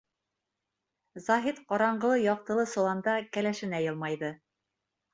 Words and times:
Заһит 1.25 1.61
ҡараңғылы-яҡтылы 1.73 2.67
соланда 2.75 3.17
кәләшенә 3.39 3.87
йылмайҙы. 3.89 4.37